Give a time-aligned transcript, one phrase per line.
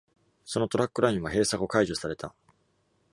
[0.45, 2.33] そのトラックラインは閉鎖後解除された。